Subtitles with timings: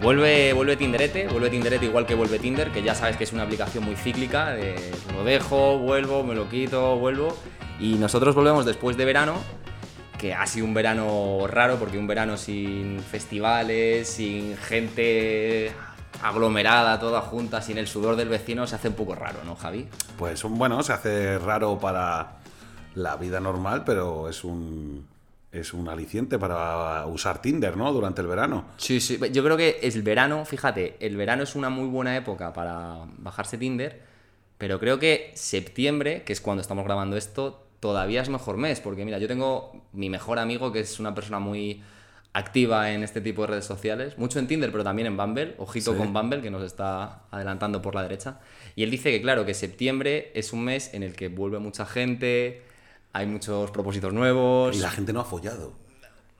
[0.00, 3.42] Vuelve, vuelve Tinderete, vuelve Tinderete igual que vuelve Tinder, que ya sabes que es una
[3.42, 4.74] aplicación muy cíclica, de
[5.12, 7.36] lo dejo, vuelvo, me lo quito, vuelvo.
[7.78, 9.34] Y nosotros volvemos después de verano,
[10.18, 15.70] que ha sido un verano raro, porque un verano sin festivales, sin gente
[16.22, 19.86] aglomerada, toda junta, sin el sudor del vecino, se hace un poco raro, ¿no, Javi?
[20.18, 22.38] Pues bueno, se hace raro para
[22.94, 25.06] la vida normal, pero es un
[25.52, 27.92] es un aliciente para usar Tinder, ¿no?
[27.92, 28.66] Durante el verano.
[28.76, 29.18] Sí, sí.
[29.32, 33.58] Yo creo que el verano, fíjate, el verano es una muy buena época para bajarse
[33.58, 34.00] Tinder,
[34.58, 39.04] pero creo que septiembre, que es cuando estamos grabando esto, todavía es mejor mes, porque
[39.04, 41.82] mira, yo tengo mi mejor amigo que es una persona muy
[42.32, 45.96] activa en este tipo de redes sociales, mucho en Tinder, pero también en Bumble, ojito
[45.96, 48.38] con Bumble, que nos está adelantando por la derecha,
[48.76, 51.86] y él dice que claro, que septiembre es un mes en el que vuelve mucha
[51.86, 52.62] gente,
[53.12, 54.76] hay muchos propósitos nuevos.
[54.76, 55.72] Y la gente no ha follado.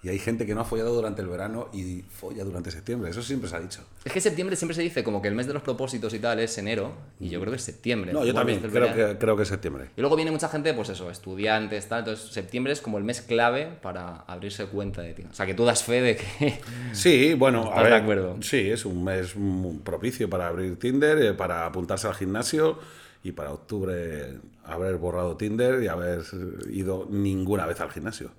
[0.02, 3.10] Y hay gente que no ha follado durante el verano y folla durante septiembre.
[3.10, 3.82] Eso siempre se ha dicho.
[4.02, 6.40] Es que septiembre siempre se dice como que el mes de los propósitos y tal
[6.40, 6.94] es enero.
[7.18, 8.10] Y yo creo que es septiembre.
[8.10, 9.90] No, yo también creo que, creo que es septiembre.
[9.98, 11.98] Y luego viene mucha gente, pues eso, estudiantes, tal.
[11.98, 15.24] Entonces septiembre es como el mes clave para abrirse cuenta de ti.
[15.30, 16.60] O sea, que tú das fe de que...
[16.92, 18.38] Sí, bueno, a ver, de acuerdo.
[18.40, 19.34] Sí, es un mes
[19.84, 22.78] propicio para abrir Tinder, eh, para apuntarse al gimnasio
[23.22, 26.22] y para octubre haber borrado Tinder y haber
[26.70, 28.30] ido ninguna vez al gimnasio.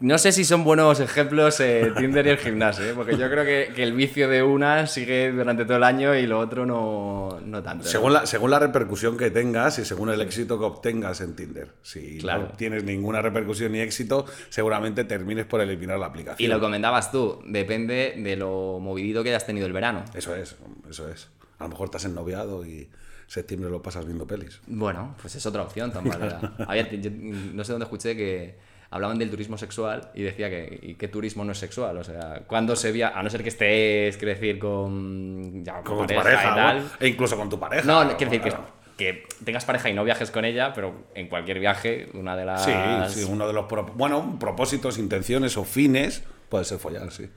[0.00, 2.92] No sé si son buenos ejemplos eh, Tinder y el gimnasio, ¿eh?
[2.94, 6.38] porque yo creo que, el vicio de una sigue durante todo el año y lo
[6.38, 7.84] otro no, no tanto.
[7.84, 11.70] Según, la, según la repercusión que tengas y según el éxito que obtengas en Tinder.
[11.82, 16.44] Si no tienes ninguna repercusión ni éxito, seguramente termines por eliminar la aplicación.
[16.44, 20.04] Y lo comentabas tú, depende de lo movidito que hayas tenido el verano.
[20.14, 20.54] Eso es,
[20.88, 21.28] eso es.
[21.58, 22.88] A lo mejor estás ennoviado y
[23.26, 24.60] septiembre lo pasas viendo pelis.
[24.66, 26.04] Bueno, pues es otra opción tan
[27.54, 28.56] no sé dónde escuché que
[28.90, 31.98] hablaban del turismo sexual y decía que ¿y qué turismo no es sexual?
[31.98, 36.14] O sea, cuando se vía, a no ser que estés, quiero decir, con, con, tu
[36.14, 36.90] pareja y tal.
[37.00, 37.86] E incluso con tu pareja.
[37.86, 41.60] No, quiero decir que que tengas pareja y no viajes con ella, pero en cualquier
[41.60, 42.64] viaje, una de las.
[42.64, 42.72] Sí,
[43.20, 43.66] sí uno de los.
[43.94, 47.30] bueno, propósitos, intenciones o fines puede ser follar, sí.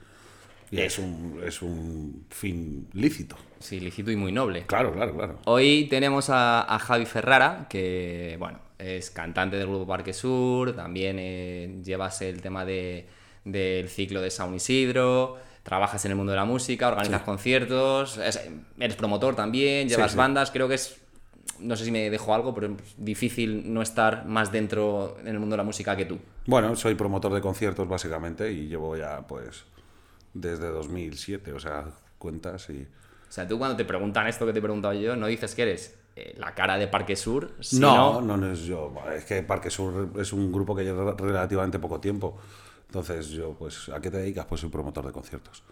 [0.80, 3.36] Es un, es un fin lícito.
[3.58, 4.64] Sí, lícito y muy noble.
[4.66, 5.38] Claro, claro, claro.
[5.44, 11.80] Hoy tenemos a, Javi Ferrara, que, bueno, es cantante del grupo Parque Sur, también eh,
[11.84, 13.06] llevas el tema de,
[13.44, 18.18] del ciclo de San Isidro, trabajas en el mundo de la música, organizas conciertos,
[18.78, 20.98] eres promotor también, llevas bandas, creo que es
[21.58, 25.38] no sé si me dejo algo, pero es difícil no estar más dentro en el
[25.38, 26.18] mundo de la música que tú.
[26.46, 29.64] Bueno, soy promotor de conciertos básicamente y llevo ya pues
[30.34, 31.84] desde 2007, o sea,
[32.18, 32.82] cuentas y...
[32.82, 35.62] O sea, tú cuando te preguntan esto que te he preguntado yo, no dices que
[35.62, 37.52] eres eh, la cara de Parque Sur.
[37.72, 38.92] No, no, no es yo.
[39.14, 42.38] Es que Parque Sur es un grupo que lleva relativamente poco tiempo.
[42.86, 44.44] Entonces, yo, pues, ¿a qué te dedicas?
[44.44, 45.62] Pues soy promotor de conciertos.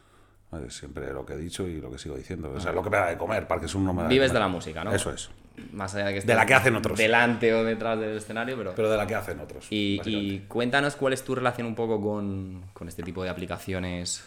[0.68, 2.50] Siempre lo que he dicho y lo que sigo diciendo.
[2.50, 4.34] O sea, lo que me da de comer, Parque Sur no me da Vives de,
[4.34, 4.92] de la música, ¿no?
[4.92, 5.30] Eso es.
[5.72, 6.98] Más allá de que De la que hacen otros.
[6.98, 8.74] Delante o detrás del escenario, pero...
[8.74, 9.66] Pero de la que hacen otros.
[9.70, 14.24] Y, y cuéntanos cuál es tu relación un poco con, con este tipo de aplicaciones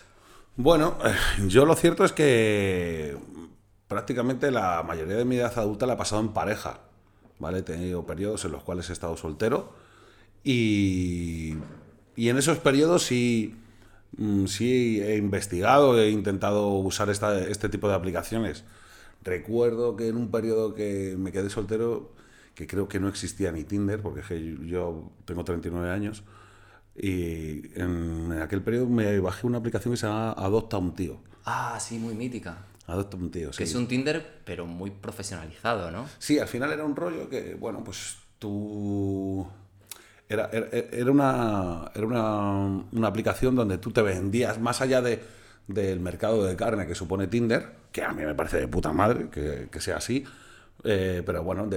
[0.56, 1.14] bueno, eh,
[1.48, 3.18] yo lo cierto es que
[3.88, 6.80] prácticamente la mayoría de mi edad adulta la he pasado en pareja.
[7.40, 7.60] ¿Vale?
[7.60, 9.74] He tenido periodos en los cuales he estado soltero
[10.44, 11.56] y,
[12.16, 13.56] y en esos periodos sí,
[14.18, 18.64] mm, sí he investigado, he intentado usar esta, este tipo de aplicaciones.
[19.24, 22.12] Recuerdo que en un periodo que me quedé soltero,
[22.56, 24.22] que creo que no existía ni Tinder, porque
[24.66, 26.24] yo tengo 39 años,
[26.96, 31.18] y en aquel periodo me bajé una aplicación que se llama Adopta un tío.
[31.46, 32.66] Ah, sí, muy mítica.
[32.88, 33.60] Adopta un tío, sí.
[33.60, 36.08] Que es un Tinder, pero muy profesionalizado, ¿no?
[36.20, 39.48] Sí, al final era un rollo que, bueno, pues tú...
[40.30, 45.22] Era, era, una, era una, una, aplicación donde tú te vendías más allá de,
[45.68, 49.30] del mercado de carne que supone Tinder, que a mí me parece de puta madre
[49.30, 50.24] que, que sea así,
[50.84, 51.70] eh, pero bueno,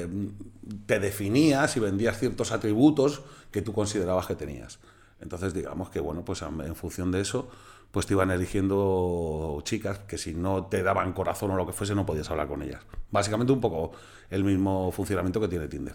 [0.86, 4.78] te definías y vendías ciertos atributos que tú considerabas que tenías.
[5.20, 7.48] Entonces, digamos que, bueno, pues en función de eso,
[7.90, 11.94] pues te iban eligiendo chicas que si no te daban corazón o lo que fuese,
[11.94, 12.82] no podías hablar con ellas.
[13.10, 13.92] Básicamente un poco
[14.30, 15.94] el mismo funcionamiento que tiene Tinder.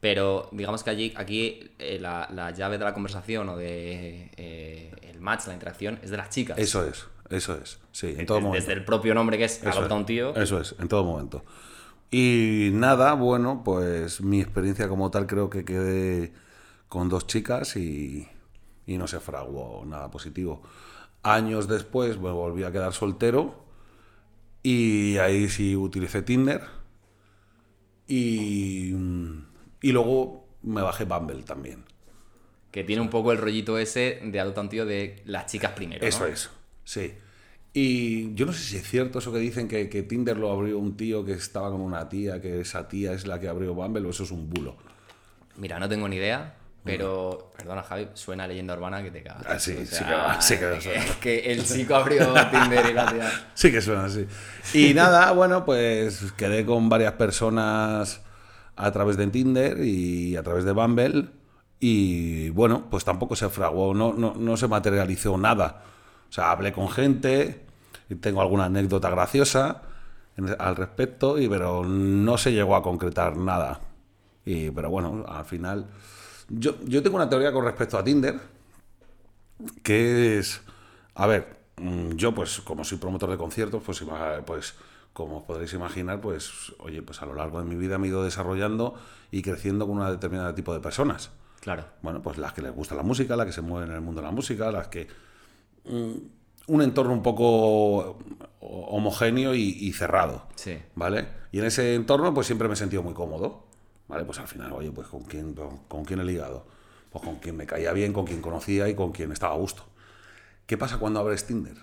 [0.00, 5.20] Pero digamos que allí, aquí eh, la, llave de la conversación o de eh, el
[5.20, 6.58] match, la interacción, es de las chicas.
[6.58, 8.60] Eso es, eso es, sí, en todo momento.
[8.60, 10.34] Desde el propio nombre que es Adopta un tío.
[10.36, 11.44] Eso es, en todo momento.
[12.10, 16.32] Y nada, bueno, pues mi experiencia como tal creo que quedé
[16.88, 18.28] con dos chicas y,
[18.86, 20.62] y no se fraguó nada positivo.
[21.22, 23.64] Años después me volví a quedar soltero
[24.62, 26.62] y ahí sí utilicé Tinder
[28.06, 28.94] y,
[29.80, 31.84] y luego me bajé Bumble también.
[32.70, 36.04] Que tiene un poco el rollito ese de un tío de las chicas primero.
[36.04, 36.50] Eso es,
[36.84, 37.14] sí.
[37.72, 40.78] Y yo no sé si es cierto eso que dicen que, que Tinder lo abrió
[40.78, 44.06] un tío que estaba con una tía, que esa tía es la que abrió Bumble
[44.06, 44.76] o eso es un bulo.
[45.56, 46.54] Mira, no tengo ni idea,
[46.84, 49.46] pero, perdona Javi, suena leyenda urbana que te cagas.
[49.48, 51.04] Ah, sí, O sí sea, que va, sí que que, suena.
[51.20, 53.30] que el chico abrió Tinder y la tía...
[53.54, 54.26] Sí que suena así.
[54.74, 58.20] Y nada, bueno, pues quedé con varias personas
[58.76, 61.28] a través de Tinder y a través de Bumble.
[61.80, 65.82] Y bueno, pues tampoco se fraguó, no, no, no se materializó nada.
[66.28, 67.64] O sea, hablé con gente,
[68.08, 69.82] y tengo alguna anécdota graciosa
[70.58, 73.80] al respecto, y, pero no se llegó a concretar nada.
[74.44, 75.86] Y, pero bueno, al final.
[76.48, 78.40] Yo, yo tengo una teoría con respecto a Tinder,
[79.82, 80.60] que es,
[81.14, 84.04] a ver, mm, yo pues como soy promotor de conciertos, pues,
[84.46, 84.74] pues
[85.12, 88.10] como os podréis imaginar, pues oye, pues a lo largo de mi vida me he
[88.10, 88.94] ido desarrollando
[89.30, 91.30] y creciendo con un determinado tipo de personas.
[91.60, 91.84] Claro.
[92.02, 94.20] Bueno, pues las que les gusta la música, las que se mueven en el mundo
[94.20, 95.08] de la música, las que...
[95.84, 96.12] mm,
[96.66, 98.18] un entorno un poco
[98.60, 100.46] homogéneo y, y cerrado.
[100.54, 100.78] Sí.
[100.94, 101.28] ¿Vale?
[101.52, 103.66] Y en ese entorno pues siempre me he sentido muy cómodo.
[104.08, 104.24] ¿Vale?
[104.24, 106.66] Pues al final, oye, pues con quién, con, con quién he ligado.
[107.10, 109.84] Pues con quien me caía bien, con quien conocía y con quien estaba a gusto.
[110.66, 111.76] ¿Qué pasa cuando abres Tinder?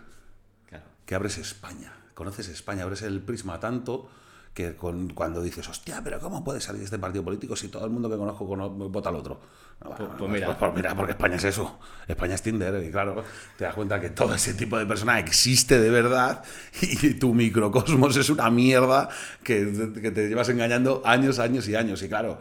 [0.67, 0.85] Claro.
[1.05, 1.93] Que abres España.
[2.13, 4.09] Conoces España, abres el prisma tanto
[4.53, 7.91] que con- cuando dices, hostia, pero ¿cómo puede salir este partido político si todo el
[7.91, 9.39] mundo que conozco cono- vota al otro?
[9.81, 10.57] No, Pues- bueno, pues mira.
[10.59, 11.79] pues mira, porque España es eso.
[12.07, 12.83] España es Tinder.
[12.83, 13.23] Y claro,
[13.57, 16.43] te das cuenta que todo ese tipo de persona existe de verdad
[16.81, 19.09] y tu microcosmos es una mierda
[19.43, 22.03] que, que te llevas engañando años, años y años.
[22.03, 22.37] Y claro,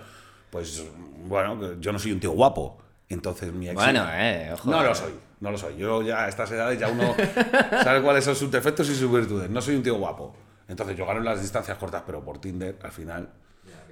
[0.50, 0.84] pues
[1.26, 2.76] bueno, yo no soy un tío guapo.
[3.08, 4.70] Entonces mi ex- Bueno, eh, ojo.
[4.70, 5.76] no lo soy, no lo soy.
[5.76, 7.14] Yo ya a estas edades ya uno
[7.84, 9.48] sabe cuáles son sus defectos y sus virtudes.
[9.48, 10.36] No soy un tío guapo.
[10.70, 13.28] Entonces yo gano las distancias cortas, pero por Tinder al final,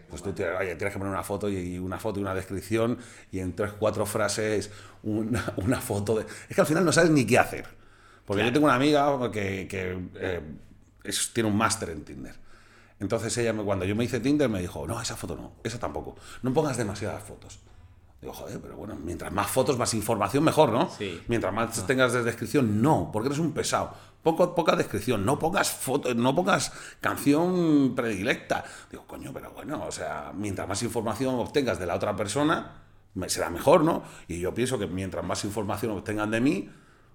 [0.09, 2.97] pues tú tienes, oye, tienes que poner una foto y una foto y una descripción
[3.31, 4.71] y en tres, cuatro frases
[5.03, 6.27] una, una foto de...
[6.49, 7.67] Es que al final no sabes ni qué hacer.
[8.25, 10.41] Porque yo tengo una amiga que, que, eh,
[11.05, 12.35] es- tiene un máster en Tinder.
[13.01, 15.79] Entonces ella, me- cuando yo me hice Tinder, me dijo, no, esa foto no, esa
[15.79, 16.17] tampoco.
[16.43, 17.59] No pongas demasiadas fotos.
[18.21, 20.91] Digo, joder, pero bueno, mientras más fotos, más información, mejor, ¿no?
[20.91, 21.23] Sí.
[21.29, 23.95] Mientras más tengas de descripción, no, porque eres un pesado.
[24.23, 28.65] Poco, poca descripción, no pongas foto, no pongas canción predilecta.
[28.91, 32.83] Digo, coño, pero bueno, o sea, mientras más información obtengas de la otra persona,
[33.27, 34.03] será mejor, ¿no?
[34.27, 36.71] Y yo pienso que mientras más información obtengan de mí,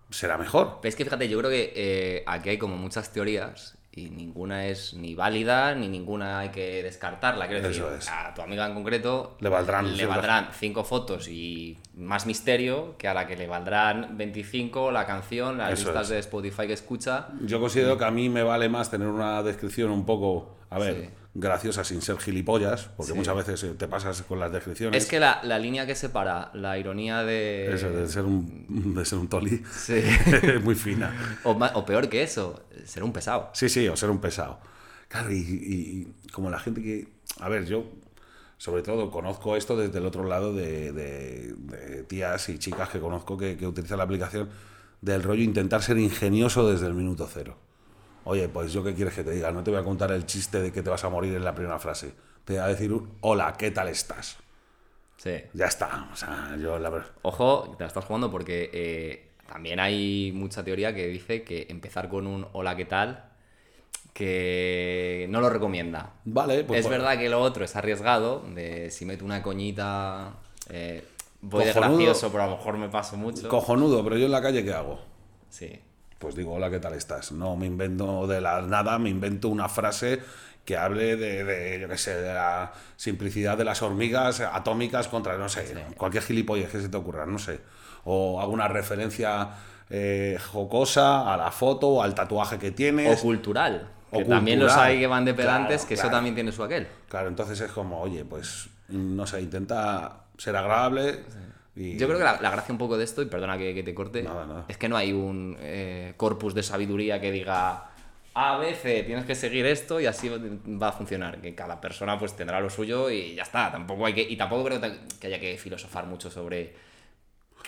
[0.10, 0.80] será mejor.
[0.82, 4.66] Pero es que fíjate, yo creo que eh, aquí hay como muchas teorías y ninguna
[4.68, 7.48] es ni válida ni ninguna hay que descartarla.
[7.48, 8.10] Quiero decir, es.
[8.10, 13.08] a tu amiga en concreto Le valdrán le valdrán cinco fotos y más misterio que
[13.08, 16.10] a la que le valdrán 25 la canción, las Eso listas es.
[16.10, 17.28] de Spotify que escucha.
[17.42, 20.96] Yo considero que a mí me vale más tener una descripción un poco, a ver,
[20.96, 21.10] Sí.
[21.36, 23.18] Graciosa sin ser gilipollas, porque Sí.
[23.18, 25.02] muchas veces eh, te pasas con las descripciones.
[25.04, 27.74] Es que la, la línea que separa la ironía de...
[27.74, 30.02] Eso, de ser un, de ser un toli Sí.
[30.64, 31.40] muy fina.
[31.44, 33.50] o, o peor que eso, ser un pesado.
[33.54, 34.60] Sí, sí, o ser un pesado.
[35.08, 37.08] Claro, y, y- y como la gente que...
[37.40, 37.86] A ver, yo
[38.58, 43.00] sobre todo conozco esto desde el otro lado de, de- de tías y chicas que
[43.00, 44.50] conozco que, que utilizan la aplicación
[45.02, 47.58] del rollo intentar ser ingenioso desde el minuto cero.
[48.26, 50.62] Oye, pues yo qué quieres que te diga, no te voy a contar el chiste
[50.62, 52.14] de que te vas a morir en la primera frase.
[52.46, 54.38] Te voy a decir un hola, ¿qué tal estás?
[55.18, 55.36] Sí.
[55.54, 56.10] Ya está.
[56.12, 57.06] O sea, yo la.
[57.22, 62.10] Ojo, te la estás jugando porque eh, también hay mucha teoría que dice que empezar
[62.10, 63.30] con un hola, ¿qué tal?
[64.14, 66.14] que no lo recomienda.
[66.26, 66.82] Vale, pues...
[66.82, 70.34] es verdad que lo otro es arriesgado, de si meto una coñita,
[70.70, 71.04] eh,
[71.42, 71.98] voy de Cojonudo.
[71.98, 73.50] gracioso, pero a lo mejor me paso mucho.
[73.50, 75.00] Cojonudo, pero yo en la calle, ¿qué hago?
[75.50, 75.80] sí.
[76.24, 77.34] Pues digo, hola, ¿qué tal estás?
[77.34, 80.22] No me invento de la nada, me invento una frase
[80.64, 85.38] que hable de, de, yo qué sé, de la simplicidad de las hormigas atómicas contra,
[85.38, 87.60] no sé, cualquier gilipollas que se te ocurra, no sé.
[88.06, 89.50] O hago una referencia
[89.90, 93.20] eh, jocosa a la foto o al tatuaje que O tienes.
[93.20, 93.90] cultural.
[94.10, 94.92] O Que también los cultural.
[94.92, 96.88] hay que van de pedantes, Claro, que eso también tiene su aquel.
[97.10, 101.26] Claro, entonces es como, oye, pues, no sé, intenta ser agradable.
[101.76, 101.98] Y...
[101.98, 103.94] Yo creo que la, la gracia un poco de esto, y perdona que, que te
[103.96, 104.66] corte, Nada, nada.
[104.68, 107.90] es que no hay un eh, corpus de sabiduría que diga
[108.36, 111.40] A, C, tienes que seguir esto y así va a funcionar.
[111.42, 113.72] Que cada persona pues tendrá lo suyo y ya está.
[113.72, 114.82] Tampoco hay que, y tampoco creo
[115.20, 116.74] que haya que filosofar mucho sobre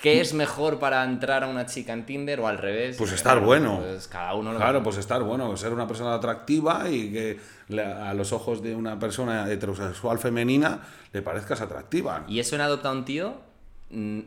[0.01, 2.97] qué es mejor para entrar a una chica en Tinder o al revés.
[2.97, 3.79] Pues estar bueno.
[3.81, 7.39] Pues cada uno lo Claro, pues estar bueno, ser una persona atractiva y que
[7.81, 10.81] a los ojos de una persona heterosexual femenina
[11.12, 12.24] le parezcas atractiva.
[12.27, 13.35] Y eso en adopta un tío,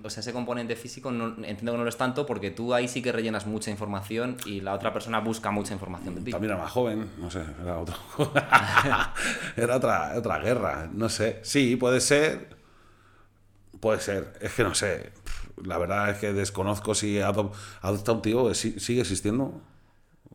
[0.05, 2.89] o sea, ese componente físico, no, entiendo que no lo es tanto porque tú ahí
[2.89, 6.31] sí que rellenas mucha información y la otra persona busca mucha información de ti.
[6.31, 7.97] También era más joven, no sé, era otro.
[9.57, 11.41] era otra, otra guerra, no sé.
[11.43, 12.57] Sí, puede ser.
[13.81, 15.13] Puede ser, es que no sé.
[15.65, 19.61] La verdad es que desconozco si adop- adopta un tío, ¿sí- ¿sigue existiendo?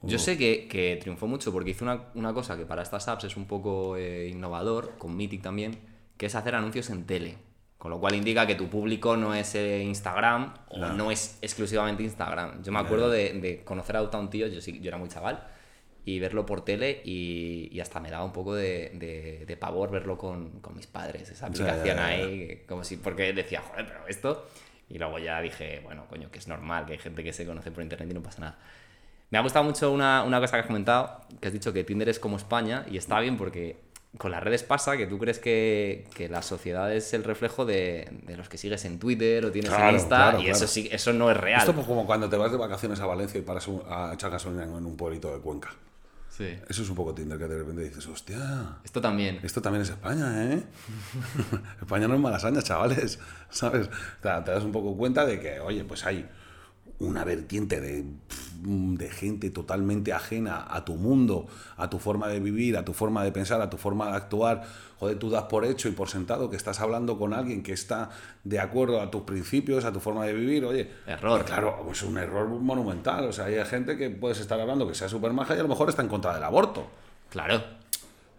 [0.01, 3.23] Yo sé que, que triunfó mucho porque hizo una, una cosa que para estas apps
[3.23, 5.79] es un poco eh, innovador, con Mythic también,
[6.17, 7.37] que es hacer anuncios en tele.
[7.83, 10.93] Con lo cual indica que tu público no es eh, Instagram o Claro.
[10.93, 12.63] no es exclusivamente Instagram.
[12.63, 15.43] Yo me acuerdo de, de conocer a un tío, yo, sí, yo era muy chaval,
[16.05, 19.91] y verlo por tele y, y hasta me daba un poco de, de- de pavor
[19.91, 22.07] verlo con, con mis padres, esa Ya, ya, aplicación ya, ya.
[22.07, 24.47] ahí, como si, porque decía, joder, pero esto...
[24.89, 27.69] Y luego ya dije, bueno, coño, que es normal, que hay gente que se conoce
[27.71, 28.59] por internet y no pasa nada.
[29.29, 32.07] Me ha gustado mucho una, una cosa que has comentado, que has dicho que Tinder
[32.07, 33.77] es como España, y está bien porque
[34.17, 38.07] con las redes pasa que tú crees que, que la sociedad es el reflejo de,
[38.27, 40.57] de los que sigues en Twitter o tienes en Claro, Insta, claro, y claro.
[40.57, 41.67] eso sí, eso no es real.
[41.67, 44.29] Esto es como cuando te vas de vacaciones a Valencia y paras un- a echar
[44.29, 45.69] gasolina en un pueblito de Cuenca.
[46.29, 46.45] Sí.
[46.67, 49.39] Eso es un poco Tinder, que de repente dices, hostia, Esto también.
[49.43, 50.63] esto también es España, ¿eh?
[51.81, 53.87] España no es malasaña, chavales, ¿sabes?
[53.87, 56.27] O sea, te das un poco cuenta de que, oye, pues hay
[56.99, 58.05] una vertiente de,
[58.63, 61.47] de gente totalmente ajena a tu mundo,
[61.77, 64.63] a tu forma de vivir, a tu forma de pensar, a tu forma de actuar.
[64.99, 68.09] Joder, tú das por hecho y por sentado que estás hablando con alguien que está
[68.43, 70.63] de acuerdo a tus principios, a tu forma de vivir.
[70.65, 71.43] Oye, Error.
[71.43, 73.25] Claro, pues un error monumental.
[73.25, 75.69] O sea, hay gente que puedes estar hablando que sea súper maja y a lo
[75.69, 76.87] mejor está en contra del aborto.
[77.29, 77.82] Claro.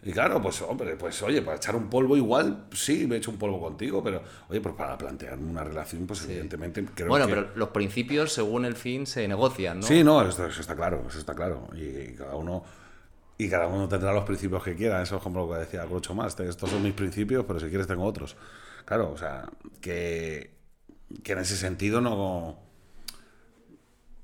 [0.05, 3.31] Y claro, pues hombre, pues oye, para echar un polvo igual, sí, me he hecho
[3.31, 7.35] un polvo contigo, pero oye, pues para plantear una relación, pues evidentemente creo bueno, que...
[7.35, 9.87] pero los principios, según el fin, se negocian, ¿no?
[9.87, 11.69] Sí, no, eso, eso está claro, eso está claro.
[11.75, 12.63] Y cada uno
[13.37, 15.03] y cada uno tendrá los principios que quiera.
[15.03, 16.39] Eso es como lo que decía Groucho más.
[16.39, 18.37] Estos son mis principios, pero si quieres tengo otros.
[18.85, 19.49] Claro, o sea,
[19.81, 20.55] que,
[21.23, 22.63] que en ese sentido no...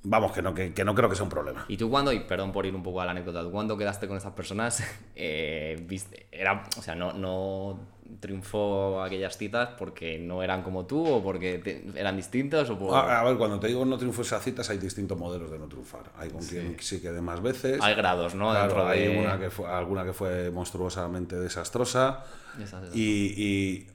[0.03, 1.67] Vamos, que no, que, que no creo que sea un problema.
[1.69, 4.09] Y tú cuando, y perdón por ir un poco a la anécdota, tú cuando quedaste
[4.09, 4.83] con esas personas,
[5.15, 7.81] eh, viste, era, o sea, no, no
[8.19, 12.95] triunfó aquellas citas porque no eran como tú o porque te- eran distintos o por...
[12.95, 15.67] A, a ver, cuando te digo no triunfo esas citas, hay distintos modelos de no
[15.69, 16.11] triunfar.
[16.17, 17.79] Hay con quien sí quede más veces.
[17.83, 18.51] Hay grados, ¿no?
[18.51, 22.25] Claro, Dentro hay de- una que fue, alguna que fue monstruosamente desastrosa.
[22.59, 22.97] Esas, esas.
[22.97, 23.87] Y, y,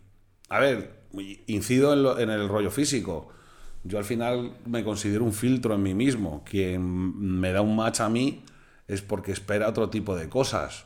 [0.50, 1.02] a ver,
[1.48, 3.30] incido en, lo- en el rollo físico.
[3.86, 6.44] Yo al final me considero un filtro en mí mismo.
[6.44, 8.44] Quien me da un match a mí
[8.88, 10.86] es porque espera otro tipo de cosas.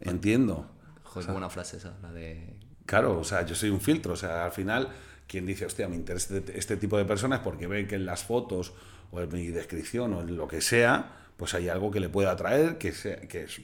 [0.00, 0.66] Entiendo.
[1.04, 2.56] Joder, qué buena frase esa, la de...
[2.86, 4.14] Claro, o sea, yo soy un filtro.
[4.14, 4.88] O sea, al final,
[5.26, 8.24] quien dice, hostia, me interesa este, este tipo de personas porque ve que en las
[8.24, 8.72] fotos
[9.10, 12.28] o en mi descripción o en lo que sea, pues hay algo que le puede
[12.28, 13.60] atraer, que, sea, que es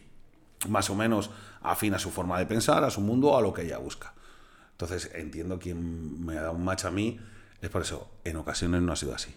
[0.68, 1.30] más o menos
[1.62, 4.12] afín a su forma de pensar, a su mundo, a lo que ella busca.
[4.72, 7.18] Entonces, entiendo quien me da un match a mí,
[7.60, 8.10] es por eso.
[8.24, 9.34] En ocasiones no ha sido así.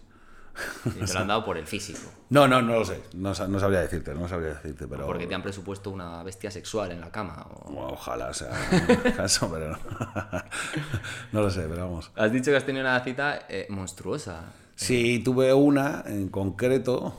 [0.84, 2.00] Y te lo han dado por el físico.
[2.28, 3.02] No, no, no lo sé.
[3.14, 5.06] No, sa- no sabría decirte, no sabría decirte, pero...
[5.06, 7.46] Porque te han presupuesto una bestia sexual en la cama.
[7.64, 8.50] o- Ojalá sea
[9.16, 9.78] caso, pero no.
[11.32, 12.10] no lo sé, pero vamos.
[12.16, 14.52] Has dicho que has tenido una cita eh, monstruosa.
[14.74, 17.18] Sí, tuve una en concreto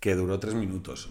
[0.00, 1.08] que duró tres minutos.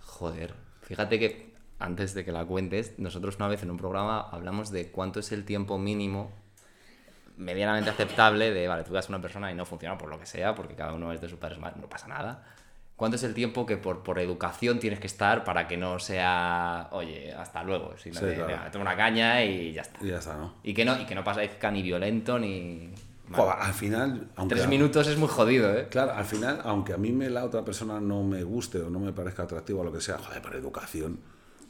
[0.00, 4.70] Joder, fíjate que antes de que la cuentes, nosotros una vez en un programa hablamos
[4.70, 6.32] de cuánto es el tiempo mínimo
[7.36, 10.26] medianamente aceptable de, vale, tú das a una persona y no funciona por lo que
[10.26, 12.44] sea, porque cada uno es de sus padres, no pasa nada.
[12.96, 16.88] ¿Cuánto es el tiempo que por, por educación tienes que estar para que no sea,
[16.92, 18.46] oye, hasta luego, sino Sí, de, claro.
[18.48, 20.02] "Venga, me tomo una caña y ya está?
[20.02, 20.54] Y ya está, ¿no?
[20.62, 22.90] Y que no, y que no parezca ni violento ni...
[23.30, 25.88] Joder, al final, aunque Tres minutos es muy jodido, ¿eh?
[25.90, 28.98] Claro, al final, aunque a mí me, la otra persona no me guste o no
[29.00, 31.18] me parezca atractivo o lo que sea, joder, por educación,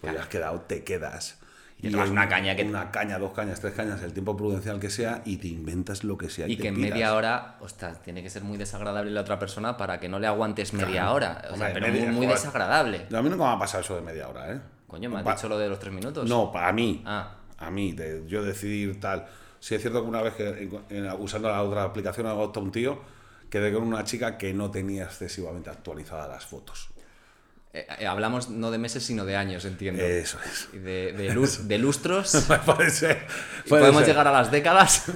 [0.01, 1.41] pues ya has quedado, te quedas.
[1.79, 4.81] Y te en una caña que- Una caña, dos cañas, tres cañas, el tiempo prudencial
[4.81, 6.49] que sea, y te inventas lo que sea.
[6.49, 9.77] Y te que en media hora, ostras, tiene que ser muy desagradable la otra persona
[9.77, 11.15] para que no le aguantes media Claro.
[11.15, 11.39] hora.
[11.39, 13.07] O sea, Hombre, pero media- muy, muy desagradable.
[13.15, 14.61] A mí nunca me ha pasado eso de media hora, ¿eh?
[14.87, 16.27] Coño, me has Pa- dicho lo de los tres minutos.
[16.29, 17.03] No, para mí.
[17.05, 17.35] Ah.
[17.59, 19.27] A mí, de yo decidir tal.
[19.61, 20.71] Sí es cierto que una vez que
[21.19, 23.01] usando la otra aplicación adopta un tío,
[23.51, 26.89] quedé con una chica que no tenía excesivamente actualizadas las fotos.
[27.79, 30.03] Eh, eh, hablamos no de meses, sino de años, entiendo.
[30.03, 30.69] Eso es.
[30.73, 32.47] De, de luz- de lustros.
[32.65, 33.27] puede ser.
[33.69, 34.09] Puede podemos ser.
[34.13, 35.05] llegar a las décadas.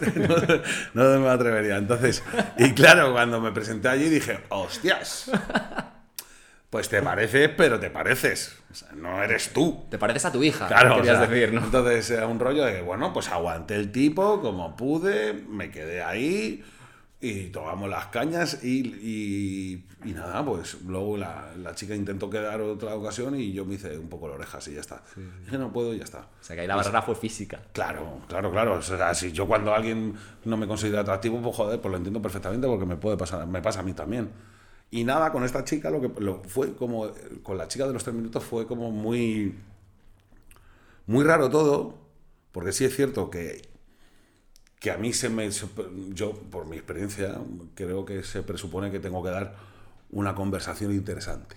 [0.92, 1.78] No, no me atrevería.
[1.78, 2.22] Entonces,
[2.58, 5.30] y claro, cuando me presenté allí dije, hostias.
[6.68, 8.54] Pues te pareces, pero te pareces.
[8.70, 9.86] O sea, no eres tú.
[9.90, 11.64] Te pareces a tu hija, Claro, o querías sea, decir, ¿no?
[11.64, 16.62] Entonces era un rollo de, bueno, pues aguanté el tipo como pude, me quedé ahí
[17.22, 22.60] y tomamos las cañas y, y- y nada, pues luego la, la chica intentó quedar
[22.62, 25.02] otra ocasión y yo me hice un poco las orejas y ya está.
[25.44, 26.20] Dije, no puedo y ya está.
[26.20, 27.60] O sea, que ahí la barrera fue física.
[27.74, 28.74] Claro, claro, claro.
[28.76, 30.14] O sea, si yo cuando alguien
[30.46, 33.60] no me considera atractivo, pues joder, pues lo entiendo perfectamente porque me puede pasar, me
[33.60, 34.30] pasa a mí también.
[34.90, 37.10] Y nada, con esta chica lo que lo, fue como
[37.42, 39.54] con la chica de los tres minutos fue como muy
[41.06, 41.98] muy raro todo,
[42.52, 43.62] porque sí es cierto que
[44.80, 45.68] que a mí se me se-
[46.08, 47.38] yo por mi experiencia
[47.76, 49.54] creo que se presupone que tengo que dar
[50.10, 51.56] una conversación interesante.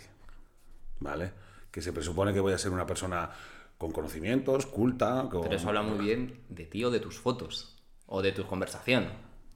[1.00, 1.32] ¿vale?
[1.72, 3.30] Que se presupone que voy a ser una persona
[3.78, 5.28] con conocimientos, culta.
[5.30, 5.42] Con...
[5.42, 9.08] Pero eso habla muy bien de ti o de tus fotos o de tu conversación.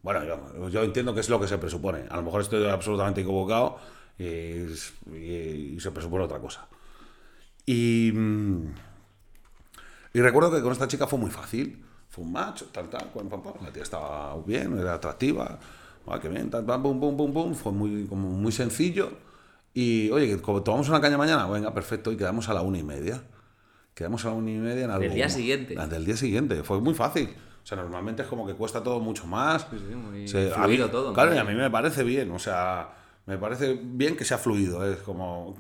[0.02, 2.06] Bueno, yo, yo entiendo que es lo que se presupone.
[2.10, 3.78] A lo mejor estoy absolutamente equivocado
[4.18, 6.68] y, y- y se presupone otra cosa.
[7.66, 8.74] Y, mm,
[10.14, 11.84] y recuerdo que con esta chica fue muy fácil.
[12.10, 13.54] Fue un match, tal, tal, pam, pam, pam.
[13.64, 15.60] La tía estaba bien, era atractiva.
[16.08, 17.54] Ah, qué bien, tal, pam, pum, pum, pum, pum.
[17.54, 19.12] Fue muy, como muy sencillo.
[19.74, 22.12] Y, oye, como tomamos una caña mañana, venga, perfecto.
[22.12, 23.22] Y quedamos a la una y media.
[23.94, 25.14] Quedamos a la una y media en algo.
[25.14, 25.76] día siguiente.
[25.76, 26.64] Del día siguiente.
[26.64, 27.30] Fue muy fácil.
[27.64, 29.68] O sea, normalmente es como que cuesta todo mucho más.
[29.70, 32.32] sí, muy Se- a mí- todo, Claro, y a mí me parece bien.
[32.32, 32.90] O sea,
[33.28, 34.90] me parece bien que sea fluido.
[34.90, 35.56] Es como,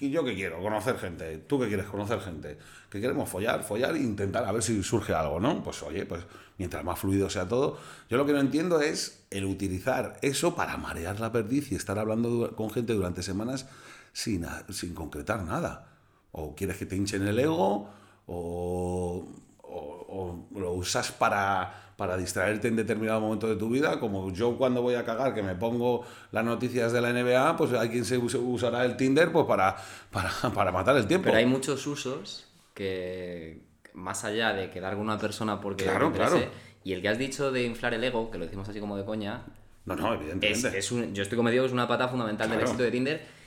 [0.00, 0.62] ¿y yo qué quiero?
[0.62, 1.38] Conocer gente.
[1.38, 1.86] ¿Tú qué quieres?
[1.86, 2.56] Conocer gente.
[2.88, 3.28] ¿Qué queremos?
[3.28, 5.62] Follar, follar e intentar a ver si surge algo, ¿no?
[5.62, 6.22] Pues oye, pues
[6.58, 7.76] mientras más fluido sea todo.
[8.08, 11.98] Yo lo que no entiendo es el utilizar eso para marear la perdiz y estar
[11.98, 13.66] hablando con gente durante semanas
[14.12, 15.88] sin, sin concretar nada.
[16.30, 17.90] O quieres que te hinchen el ego,
[18.26, 19.26] o,
[19.70, 24.56] o- o lo usas para, para distraerte en determinado momento de tu vida, como yo
[24.56, 28.04] cuando voy a cagar, que me pongo las noticias de la NBA, pues hay quien
[28.04, 29.76] se us- usará el Tinder pues para,
[30.10, 31.26] para, para matar el tiempo.
[31.26, 33.62] Pero hay muchos usos que,
[33.94, 36.50] más allá de quedar con una persona porque Claro, te interese, claro.
[36.84, 39.04] y el que has dicho de inflar el ego, que lo decimos así como de
[39.04, 39.42] coña,
[39.84, 40.78] No, no, es, evidentemente.
[40.78, 42.70] es un- yo estoy convencido que es una pata fundamental del Claro.
[42.70, 43.38] éxito de Tinder.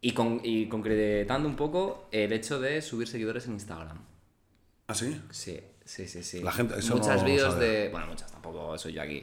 [0.00, 3.98] Y, con, y concretando un poco el hecho de subir seguidores en Instagram.
[4.90, 5.20] ¿Ah, sí?
[5.30, 6.40] Sí, sí, sí, sí.
[6.40, 7.90] La gente- eso Muchas no vídeos de.
[7.92, 9.22] Bueno, muchas tampoco soy yo aquí.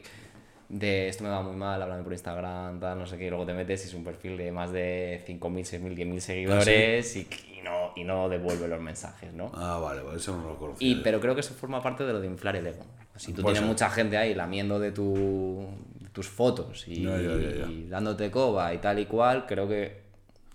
[0.68, 3.26] De esto me va muy mal, háblame por Instagram, tal, no sé qué.
[3.26, 7.16] Y luego te metes y es un perfil de más de 5.000, 6.000, 10.000 seguidores
[7.16, 7.26] y,
[7.58, 9.50] y no, y no devuelve los mensajes, ¿no?
[9.54, 10.86] Ah, vale, vale, eso no lo conocía.
[10.88, 12.84] Y, pero creo que eso forma parte de lo de inflar el ego.
[13.16, 13.66] Si tú Puede tienes ser.
[13.68, 15.66] mucha gente ahí lamiendo de, tu,
[16.12, 17.66] tus fotos y, Ya, ya, ya, ya.
[17.66, 20.00] y dándote coba y tal y cual, creo que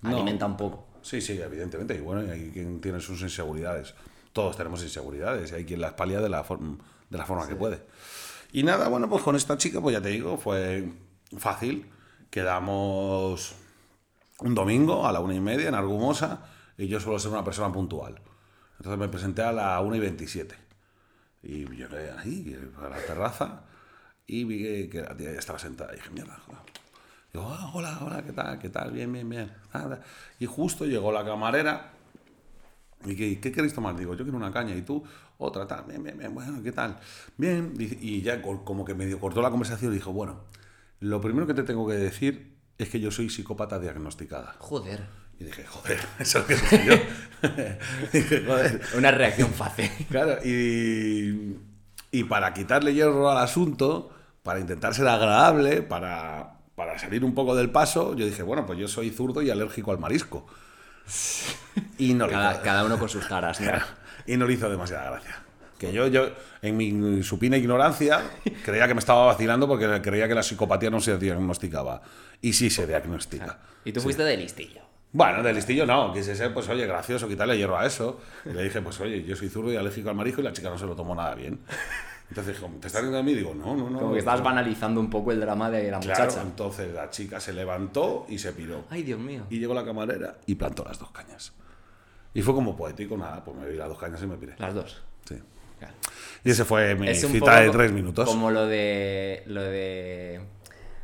[0.03, 0.15] No.
[0.15, 0.87] alimenta un poco.
[1.01, 1.95] Sí, sí, evidentemente.
[1.95, 3.93] Y bueno, y hay quien tiene sus inseguridades.
[4.33, 6.43] Todos tenemos inseguridades y hay quien las palia de la,
[7.09, 7.81] de la forma que puede.
[8.53, 10.91] Y nada, bueno, pues con esta chica, pues ya te digo, fue
[11.37, 11.89] fácil.
[12.29, 13.55] Quedamos
[14.39, 16.45] un domingo a la una y media en Argumosa
[16.77, 18.19] y yo suelo ser una persona puntual.
[18.77, 20.55] Entonces me presenté a la una y veintisiete.
[21.43, 23.63] Y llegué ahí, a la terraza,
[24.27, 25.91] y vi que, que la tía ya estaba sentada.
[25.93, 26.61] Y dije, mierda, joder.
[27.33, 28.59] Digo, "Ah, hola, hola, ¿qué tal?
[28.59, 28.91] ¿Qué tal?
[28.91, 29.53] Bien, bien, bien.
[29.73, 30.01] Nada.
[30.39, 31.91] Y justo llegó la camarera.
[33.05, 33.95] ¿Y qué, qué queréis tomar?
[33.95, 34.75] Digo, yo quiero una caña.
[34.75, 35.03] ¿Y tú?
[35.37, 35.85] Otra, tal.
[35.87, 36.33] Bien, bien, bien.
[36.33, 36.97] Bueno, ¿qué tal?
[37.37, 37.73] Bien.
[37.79, 40.41] Y ya co- como que medio cortó la conversación y dijo, bueno,
[40.99, 44.55] lo primero que te tengo que decir es que yo soy psicópata diagnosticada.
[44.59, 45.05] Joder.
[45.39, 47.49] Y dije, joder, eso es lo que dije yo.
[48.13, 48.81] dije, joder.
[48.97, 49.89] Una reacción fácil.
[50.09, 51.55] Claro, y,
[52.11, 54.11] y para quitarle hierro al asunto,
[54.43, 58.77] para intentar ser agradable, para, para salir un poco del paso, yo dije, bueno, pues
[58.79, 60.45] yo soy zurdo y alérgico al marisco.
[61.97, 63.71] Y no, le Cada, hizo, cada uno con sus taras, ¿no?
[64.25, 65.43] y no le hizo demasiada gracia.
[65.77, 66.29] Que yo, yo,
[66.61, 68.21] en mi supina ignorancia,
[68.63, 72.01] creía que me estaba vacilando porque creía que la psicopatía no se diagnosticaba.
[72.41, 73.59] Y sí se diagnostica.
[73.83, 74.81] Y tú fuiste de listillo.
[75.13, 78.21] Bueno, de listillo no, quise ser, pues oye, gracioso, quitarle hierro a eso.
[78.45, 80.69] Y le dije, pues oye, yo soy zurdo y alérgico al marisco y la chica
[80.69, 81.59] no se lo tomó nada bien.
[82.31, 83.33] Entonces dijo, ¿te estás riendo de mí?
[83.33, 83.99] Digo, no, no, no.
[83.99, 86.41] Como que estabas banalizando un poco el drama de la Claro, muchacha.
[86.41, 88.85] entonces la chica se levantó y se piró.
[88.89, 89.43] Ay, Dios mío.
[89.49, 91.51] Y llegó la camarera y plantó las dos cañas.
[92.33, 94.55] Y fue como poético, nada, pues me di las dos cañas y me piré.
[94.59, 95.01] Las dos.
[95.27, 95.35] Sí.
[95.77, 95.93] Claro.
[96.45, 98.25] Y ese fue mi Es cita de tres minutos.
[98.29, 99.43] Como lo de.
[99.47, 100.39] Lo de.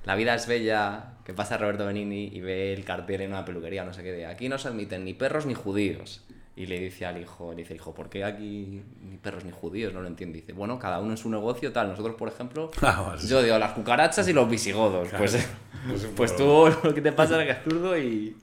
[0.05, 3.83] La vida es bella, que pasa Roberto Benigni y ve el cartel en una peluquería,
[3.83, 6.23] no sé qué, de aquí no se admiten ni perros ni judíos.
[6.57, 9.93] Y le dice al hijo, le dice, hijo, ¿por qué aquí ni perros ni judíos?
[9.93, 10.39] No lo entiende.
[10.39, 11.87] Dice, bueno, cada uno en su negocio, tal.
[11.89, 15.07] Nosotros, por ejemplo, Ah, vale, yo digo las cucarachas y los visigodos.
[15.15, 15.47] Pues,
[15.87, 18.35] Pues pues tú lo que te pasa es zurdo y.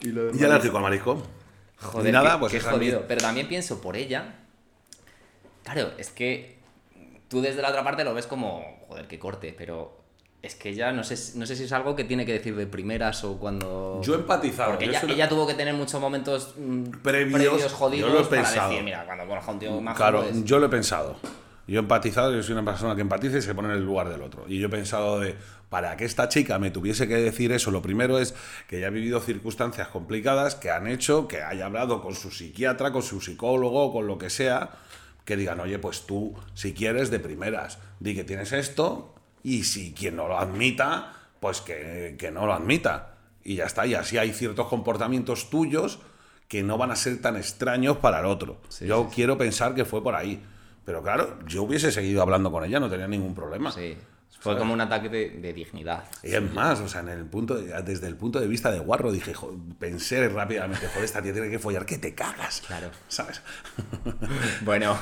[0.00, 1.22] Y lo Y alérgico al marisco.
[1.76, 3.04] Joder, y nada, qué, pues qué jodido.
[3.06, 4.34] Pero también pienso por ella.
[5.62, 6.58] Claro, es que
[7.28, 9.99] tú desde la otra parte lo ves como, joder, qué corte, pero
[10.42, 12.56] es que ella no sé, si- no sé si es algo que tiene que decir
[12.56, 14.00] de primeras o cuando.
[14.02, 14.70] Yo he empatizado.
[14.70, 18.42] Porque yo ella, tuvo que tener muchos momentos mm, Previos, jodidos yo lo he para
[18.42, 18.70] pensado.
[18.70, 21.16] decir, mira, cuando conozco a un tío más Claro, pues, yo lo he pensado.
[21.66, 24.08] Yo he empatizado, yo soy una persona que empatiza y se pone en el lugar
[24.08, 24.44] del otro.
[24.48, 25.36] Y yo he pensado de,
[25.68, 28.34] para que esta chica me tuviese que decir eso, lo primero es
[28.66, 32.90] que ella ha vivido circunstancias complicadas que han hecho que haya hablado con su psiquiatra,
[32.90, 34.70] con su psicólogo, con lo que sea,
[35.24, 39.92] que digan, oye, pues tú, si quieres, de primeras, di que tienes esto, y si
[39.92, 43.14] quien no lo admita, pues que, que no lo admita.
[43.42, 46.00] Y ya está, y así hay ciertos comportamientos tuyos
[46.48, 48.60] que no van a ser tan extraños para el otro.
[48.68, 50.42] Sí, Yo sí, quiero pensar que fue por ahí.
[50.84, 53.72] Pero claro, yo hubiese seguido hablando con ella, no tenía ningún problema.
[54.40, 56.04] Fue como un ataque de, de dignidad.
[56.22, 58.78] Y es más, o sea, en el punto de- desde el punto de vista de
[58.78, 62.62] Guarro dije, jo- pensé rápidamente, joder, esta tía tiene que follar que te cagas.
[62.66, 62.88] Claro.
[63.08, 63.42] ¿Sabes?
[64.62, 64.96] Bueno,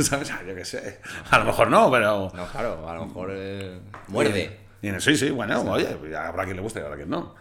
[0.00, 0.30] ¿Sabes?
[0.30, 1.00] Ah, Yo qué sé.
[1.30, 2.30] A lo mejor no, pero...
[2.34, 4.58] no, claro, a lo mejor eh, muerde.
[4.80, 7.34] Y sí, sí, bueno, oye, habrá quien le guste y habrá quien no.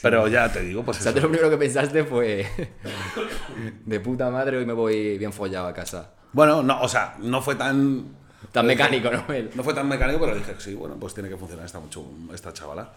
[0.00, 1.20] Pero ya te digo, pues O sea, eso.
[1.20, 2.46] lo primero que pensaste fue
[3.84, 6.12] de puta madre, hoy me voy bien follado a casa.
[6.32, 8.16] Bueno, no, o sea, no fue tan...
[8.52, 9.32] Tan mecánico, ¿no?
[9.32, 12.04] El- No fue tan mecánico, pero dije, sí, bueno, pues tiene que funcionar esta, mucho,
[12.32, 12.92] esta chavala.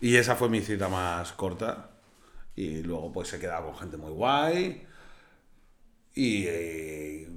[0.00, 1.90] Y esa fue mi cita más corta.
[2.56, 4.86] Y luego pues he quedado con gente muy guay.
[6.14, 7.28] Y eh,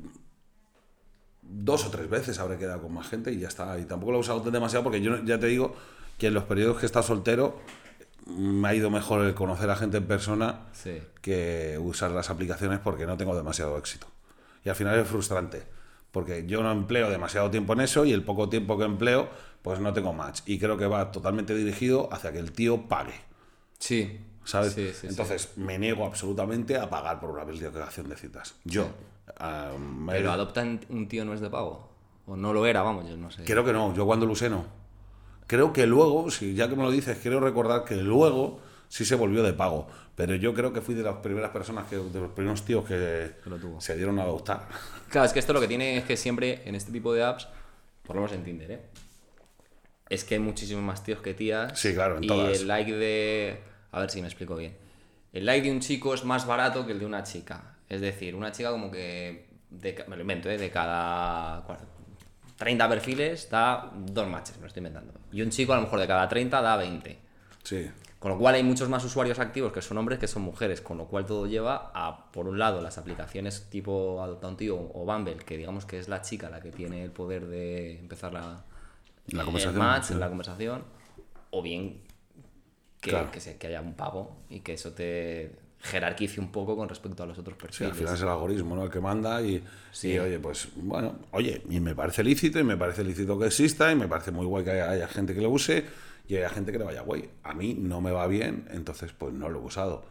[1.42, 3.78] dos o tres veces habré quedado con más gente y ya está.
[3.80, 5.76] Y tampoco lo he usado demasiado porque yo ya te digo
[6.18, 7.60] que en los periodos que he estado soltero
[8.26, 11.02] me ha ido mejor el conocer a gente en persona Sí.
[11.22, 14.08] que usar las aplicaciones porque no tengo demasiado éxito.
[14.66, 15.64] Y al final es frustrante,
[16.14, 19.28] porque yo no empleo demasiado tiempo en eso y el poco tiempo que empleo,
[19.62, 20.40] pues no tengo match.
[20.46, 23.16] Y creo que va totalmente dirigido hacia que el tío pague,
[23.80, 24.20] Sí.
[24.46, 24.74] ¿sabes?
[24.74, 25.08] Sí, sí, sí.
[25.08, 28.56] Entonces me niego absolutamente a pagar por una aplicación de citas.
[28.64, 28.88] Yo.
[29.80, 31.90] me- ¿Pero adoptan un tío no es de pago?
[32.28, 32.82] ¿O no lo era?
[32.84, 33.44] Vamos, yo no sé.
[33.44, 34.66] Creo que no, yo cuando lo usé no.
[35.48, 38.60] Creo que luego, si ya que me lo dices, quiero recordar que luego
[38.94, 39.88] sí se volvió de pago.
[40.16, 43.32] Pero yo creo que fui de las primeras personas, que, de los primeros tíos que
[43.46, 43.82] lo tuvo.
[43.82, 44.68] se dieron a adoptar.
[45.10, 47.48] Claro, es que esto lo que tiene es que siempre en este tipo de apps,
[48.04, 48.82] por lo menos en Tinder, ¿eh?
[50.10, 51.80] Es que hay muchísimos más tíos que tías.
[51.80, 52.60] Sí, claro, en y todas.
[52.60, 53.60] el like de.
[53.92, 54.76] A ver si me explico bien.
[55.32, 57.78] El like de un chico es más barato que el de una chica.
[57.90, 59.48] Es decir, una chica como que.
[59.72, 60.58] De, me lo invento, ¿eh?
[60.60, 61.66] De cada.
[61.66, 61.80] cua-
[62.58, 65.14] 30 perfiles da dos matches, me lo estoy inventando.
[65.32, 67.18] Y un chico a lo mejor de cada 30 da 20.
[67.64, 67.90] Sí.
[68.24, 70.98] Con lo cual hay muchos más usuarios activos que son hombres que son mujeres, con
[70.98, 75.04] lo cual todo lleva a, por un lado, las aplicaciones tipo Adopta un tío o
[75.06, 78.64] Bumble, que digamos que es la chica la que tiene el poder de empezar la,
[79.28, 80.14] La el conversación, match, sí.
[80.14, 80.84] la conversación,
[81.50, 82.00] o bien
[83.02, 83.30] que, Claro.
[83.30, 87.24] que, se- que haya un pago y que eso te jerarquice un poco con respecto
[87.24, 87.98] a los otros Sí, al perfiles.
[87.98, 88.84] final es el algoritmo ¿no?
[88.86, 90.14] el que manda y, Sí.
[90.14, 93.92] y, oye, pues bueno, oye, y me parece lícito y me parece lícito que exista
[93.92, 95.84] y me parece muy guay que haya, haya gente que lo use
[96.28, 97.30] y haya gente que le vaya guay.
[97.44, 100.06] A mí no me va bien, entonces pues no lo he usado.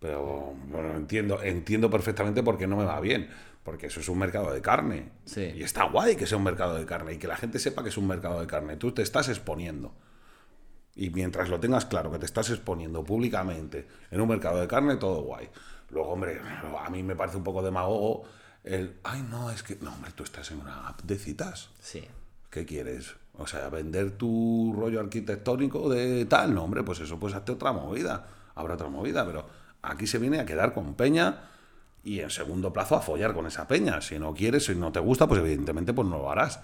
[0.00, 3.28] Pero bueno, entiendo, entiendo perfectamente por qué no me va bien.
[3.64, 5.10] Porque eso es un mercado de carne.
[5.24, 5.52] Sí.
[5.56, 7.90] Y está guay que sea un mercado de carne y que la gente sepa que
[7.90, 8.76] es un mercado de carne.
[8.76, 9.94] Tú te estás exponiendo.
[10.94, 14.96] Y mientras lo tengas claro que te estás exponiendo públicamente en un mercado de carne,
[14.96, 15.48] todo guay.
[15.90, 18.24] Luego, hombre, a mí me parece un poco demagogo
[18.64, 21.70] el, ay, no, es que, no, hombre, tú estás en una app de citas.
[21.80, 22.04] Sí.
[22.50, 23.14] ¿Qué quieres?
[23.38, 27.72] O sea, vender tu rollo arquitectónico de tal, no, hombre, pues eso, pues hazte otra
[27.72, 28.26] movida.
[28.56, 29.46] Habrá otra movida, pero
[29.82, 31.48] aquí se viene a quedar con peña
[32.02, 34.00] y en segundo plazo a follar con esa peña.
[34.00, 36.60] Si no quieres, si no te gusta, pues evidentemente pues no lo harás.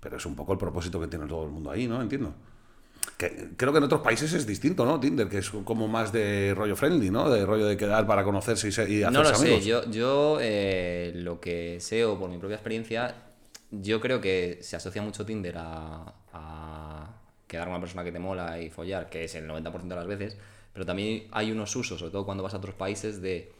[0.00, 2.02] Pero es un poco el propósito que tiene todo el mundo ahí, ¿no?
[2.02, 2.34] Entiendo.
[3.16, 4.98] Que, creo que en otros países es distinto, ¿no?
[5.00, 7.30] Tinder, que es como más de rollo friendly, ¿no?
[7.30, 9.62] De rollo de quedar para conocerse y, se- y hacerse No lo amigos.
[9.62, 13.14] sé, yo, yo eh, lo que sé o por mi propia experiencia,
[13.70, 18.18] yo creo que se asocia mucho Tinder a, a quedar con una persona que te
[18.18, 20.36] mola y follar, que es el 90% de las veces,
[20.72, 23.50] pero también hay unos usos, sobre todo cuando vas a otros países, de...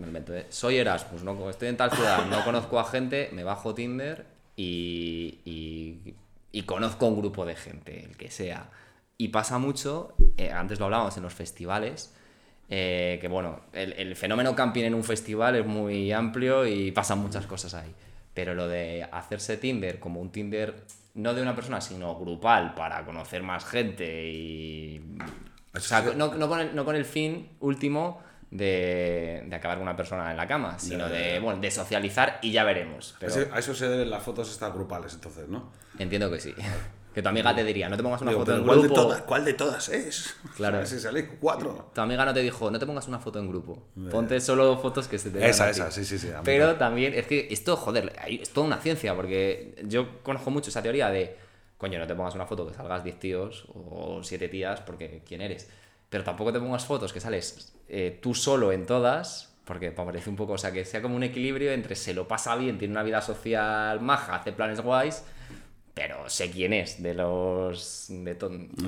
[0.00, 0.46] ¿eh?
[0.48, 5.38] Soy Erasmus, no, estoy en tal ciudad, no conozco a gente, me bajo Tinder y,
[6.52, 8.70] y, conozco un grupo de gente, el que sea.
[9.16, 12.14] Y pasa mucho, eh, antes lo hablábamos en los festivales,
[12.68, 17.18] eh, que bueno, el, el fenómeno camping en un festival es muy amplio y pasan
[17.18, 17.92] muchas cosas ahí.
[18.34, 23.04] Pero lo de hacerse Tinder como un Tinder no de una persona, sino grupal para
[23.04, 25.18] conocer más gente y.
[25.74, 29.86] O sea, no, no con el, no con el fin último de, de acabar con
[29.86, 33.16] una persona en la cama, sino Ya, ya, de, bueno, de socializar y ya veremos.
[33.18, 35.70] Pero a eso se deben las fotos estas grupales, entonces, ¿no?
[35.98, 36.54] entiendo que sí.
[37.18, 39.00] Que tu amiga te diría, no te pongas una Digo, foto en ¿cuál, de grupo.
[39.02, 40.36] todas, ¿Cuál de todas es?
[40.56, 40.86] Claro.
[40.86, 41.90] Si salís cuatro.
[41.92, 43.88] Tu amiga no te dijo, no te pongas una foto en grupo.
[44.08, 45.80] Ponte solo fotos que se te Esa, a ti".
[45.80, 46.28] esa, sí, sí, sí.
[46.44, 47.14] Pero también.
[47.14, 51.36] es que esto, joder, es toda una ciencia, porque yo conozco mucho esa teoría de,
[51.76, 55.40] coño, no te pongas una foto que salgas 10 tíos o 7 tías, porque ¿quién
[55.40, 55.68] eres?
[56.08, 60.36] Pero tampoco te pongas fotos que sales eh, tú solo en todas, porque parece un
[60.36, 63.02] poco, o sea, que sea como un equilibrio entre se lo pasa bien, tiene una
[63.02, 65.24] vida social maja, hace planes guays,
[65.98, 68.06] pero sé quién es de los.
[68.08, 68.36] de,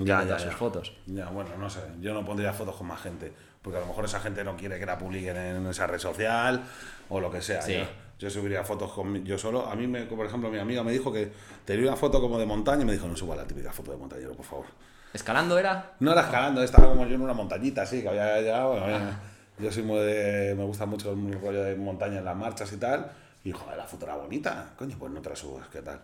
[0.05, 0.51] Ya, ya, todas ya.
[0.51, 0.93] sus fotos.
[1.07, 1.81] Ya, bueno, no sé.
[2.01, 3.33] Yo no pondría fotos con más gente.
[3.61, 6.63] Porque a lo mejor esa gente no quiere que la publiquen en esa red social
[7.09, 7.63] o lo que sea.
[7.63, 7.75] Sí.
[7.75, 7.85] Yo,
[8.19, 9.67] yo subiría fotos con yo solo.
[9.67, 11.33] A mí, me, por ejemplo, mi amiga me dijo que
[11.65, 13.97] tenía una foto como de montaña y me dijo, no suba la típica foto de
[13.97, 14.67] montañero, por favor.
[15.13, 15.95] ¿Escalando era?
[15.99, 18.79] No era escalando, estaba como yo en una montañita así, que había llegado.
[18.79, 19.13] bueno, eh,
[19.59, 22.77] yo soy muy de, me gusta mucho el rollo de montaña en las marchas y
[22.77, 23.11] tal.
[23.43, 24.75] Y joder, la foto era bonita.
[24.79, 26.01] Coño, pues no te la subas, ¿qué tal?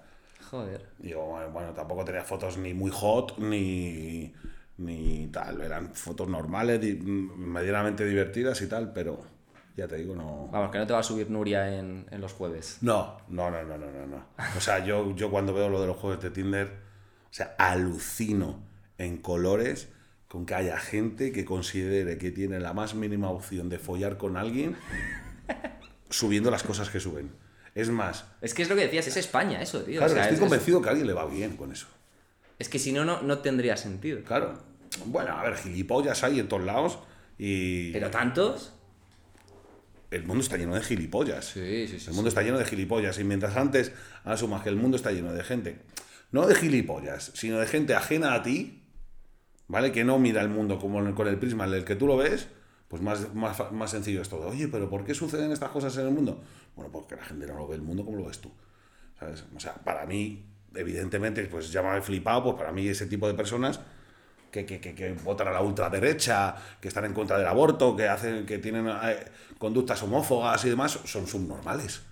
[0.50, 0.86] Joder.
[0.98, 4.32] Digo, bueno, tampoco tenía fotos ni muy hot ni,
[4.78, 5.60] ni tal.
[5.60, 9.20] Eran fotos normales, di- medianamente divertidas y tal, pero
[9.76, 10.48] ya te digo, no.
[10.52, 12.78] Vamos, que no te va a subir Nuria en, en los jueves.
[12.80, 14.26] No, no, no, no, no, no, no.
[14.56, 18.60] O sea, yo, yo cuando veo lo de los juegos de Tinder, o sea, alucino
[18.98, 19.88] en colores
[20.28, 24.36] con que haya gente que considere que tiene la más mínima opción de follar con
[24.36, 24.76] alguien
[26.10, 27.30] subiendo las cosas que suben.
[27.76, 29.98] Es más, Es que es lo que decías, es España eso, tío.
[29.98, 31.86] claro, O sea, estoy es- convencido que a alguien le va bien con eso.
[32.58, 34.22] Es que si no, no, no tendría sentido.
[34.24, 34.58] Claro.
[35.04, 36.98] Bueno, a ver, gilipollas hay en todos lados
[37.38, 38.72] y Pero tantos.
[40.10, 41.44] el mundo está lleno de gilipollas.
[41.46, 42.06] Sí, sí, sí.
[42.08, 43.92] El mundo está lleno de gilipollas y mientras antes
[44.24, 45.78] asumas que el mundo está lleno de gente,
[46.32, 48.84] no de gilipollas, sino de gente ajena a ti,
[49.68, 49.92] ¿vale?
[49.92, 52.48] Que no mira el mundo como con el prisma en el que tú lo ves,
[52.88, 54.48] pues más, más, más sencillo es todo.
[54.48, 56.40] Oye, pero ¿por qué suceden estas cosas en el mundo?
[56.74, 58.50] Bueno, porque la gente no lo ve el mundo como lo ves tú.
[59.18, 59.44] ¿Sabes?
[59.54, 60.44] O sea, para mí,
[60.74, 63.80] evidentemente, pues llámame flipado, pues para mí ese tipo de personas
[64.50, 68.08] que, que, que, que votan a la ultraderecha, que están en contra del aborto, que
[68.08, 69.24] hacen, que tienen eh,
[69.58, 72.02] conductas homófobas y demás, son subnormales.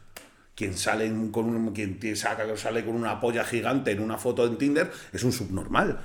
[0.55, 4.91] Quien sale con un, quien sale con una polla gigante en una foto en Tinder
[5.13, 6.01] es un subnormal.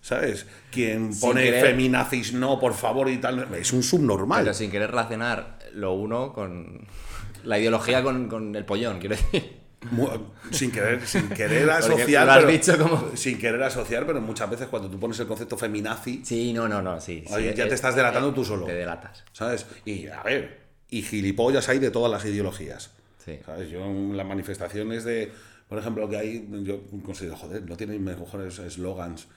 [0.00, 0.46] ¿Sabes?
[0.70, 1.66] Quien Sin pone querer.
[1.66, 4.42] feminazis no, por favor, y tal, es un subnormal.
[4.44, 6.86] Pero sin querer relacionar lo uno con
[7.44, 9.60] la ideología con, con el pollón, quiero decir.
[10.50, 12.26] Sin querer, sin querer asociar.
[12.26, 15.26] lo has pero- dicho como- Sin querer asociar, pero muchas veces cuando tú pones el
[15.26, 17.24] concepto feminazi, Sí, no, no, no, sí.
[17.54, 18.66] ya te estás delatando eh, tú solo.
[18.66, 19.24] Te delatas.
[19.32, 19.66] ¿sabes?
[19.86, 20.60] Y a ver,
[20.90, 22.90] y gilipollas hay de todas las ideologías.
[23.24, 23.38] Sí.
[23.44, 23.70] ¿Sabes?
[23.70, 25.30] Yo en las manifestaciones de,
[25.68, 29.28] por ejemplo, que hay, yo considero, joder, no tienen mejores eslogans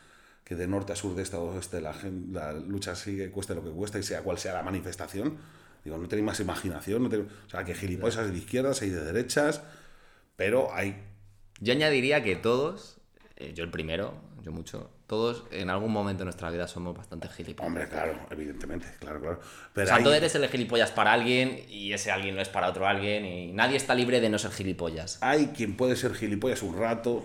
[0.55, 3.71] que de norte a sur, de este a oeste, la, lucha sigue, cueste lo que
[3.71, 5.37] cueste, y sea cual sea la manifestación.
[5.83, 8.89] Digo, no tenéis más imaginación, no tenéis- o sea, que gilipollas hay de izquierdas, hay
[8.89, 9.61] de derechas,
[10.35, 10.95] pero hay
[11.59, 12.97] Yo añadiría que todos,
[13.37, 14.13] eh, yo el primero,
[14.43, 17.67] yo mucho, todos en algún momento de nuestra vida somos bastante gilipollas.
[17.67, 19.39] Hombre, claro, evidentemente, claro, claro.
[19.73, 22.49] Pero O sea, hay- tú eres el gilipollas para alguien y ese alguien no es
[22.49, 25.19] para otro alguien y nadie está libre de no ser gilipollas.
[25.21, 27.23] hay quien puede ser gilipollas un rato,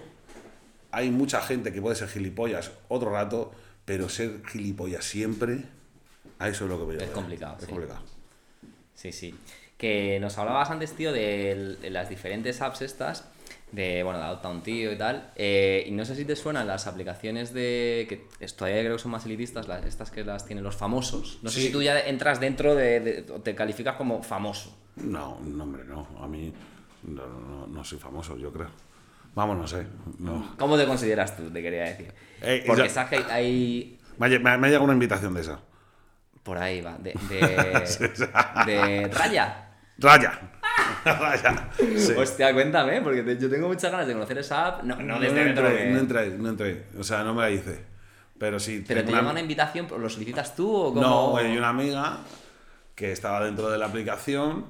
[0.90, 3.52] hay mucha gente que puede ser gilipollas otro rato,
[3.84, 5.64] pero ser gilipollas siempre,
[6.38, 7.00] a eso es lo que veo.
[7.04, 7.70] Es complicado, Es sí.
[7.70, 8.00] complicado.
[8.94, 9.34] Sí, sí.
[9.76, 13.28] Que nos hablabas antes, tío, de, las diferentes apps estas,
[13.70, 15.30] de, bueno, de Adopta tío y tal.
[15.36, 19.12] eh, y no sé si te suenan las aplicaciones de, que todavía creo que son
[19.12, 21.38] más elitistas, las, estas que las tienen los famosos.
[21.42, 21.66] No sé Sí.
[21.68, 24.76] si tú ya entras dentro de, de- te calificas como famoso.
[24.96, 26.08] No, no, hombre, no.
[26.20, 26.52] A mí
[27.04, 28.70] no, no, no soy famoso, yo creo.
[29.38, 29.86] Vamos, no sé.
[30.18, 30.56] No.
[30.58, 31.48] ¿Cómo te consideras tú?
[31.48, 32.12] Te quería decir.
[32.42, 35.60] Eh, Porque sabes que hay, Me me ha- me ha llegado una invitación de esa.
[36.42, 36.98] Por ahí va.
[36.98, 39.68] De, de, de Raya.
[39.96, 40.40] ¡Raya!
[41.04, 41.68] ¡Raya!
[41.76, 42.14] Sí.
[42.16, 44.82] Hostia, cuéntame, porque te- yo tengo muchas ganas de conocer esa app.
[44.82, 46.84] No, no No, desde entré, de- no entré, no entré.
[46.98, 47.80] O sea, no me la hice.
[48.40, 48.82] Pero sí.
[48.88, 51.00] Pero te tengo llama una invitación, ¿lo solicitas tú o cómo?
[51.00, 52.18] No, hay una amiga
[52.96, 54.66] que estaba dentro de la aplicación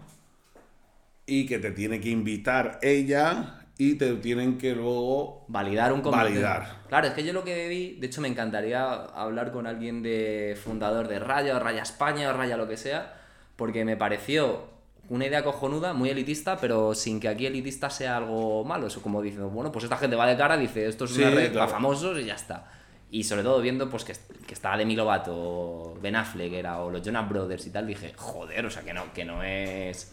[1.24, 6.24] y que te tiene que invitar ella y te tienen que luego Validar un comité.
[6.24, 6.82] Validar.
[6.88, 10.58] Claro, es que yo lo que vi, de hecho me encantaría hablar con alguien de
[10.62, 13.14] fundador de Raya, o Raya España, o Raya lo que sea,
[13.54, 14.64] porque me pareció
[15.08, 18.88] una idea cojonuda, muy elitista, pero sin que aquí elitista sea algo malo.
[18.88, 21.30] Eso como diciendo, bueno, pues esta gente va de cara, dice, esto es Sí, una
[21.30, 21.66] red claro.
[21.66, 22.70] para famosos y ya está.
[23.10, 24.12] Y sobre todo viendo pues que,
[24.46, 28.66] que estaba Demi Lovato, Ben Affleck era, o los Jonas Brothers y tal, dije, joder,
[28.66, 30.12] o sea que no, que no es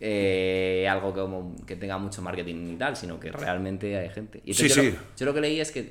[0.00, 4.40] eh, algo que, como, que tenga mucho marketing y tal, sino que realmente hay gente.
[4.44, 4.90] Y Sí, yo, sí.
[4.90, 5.90] Lo, yo lo que leí es que,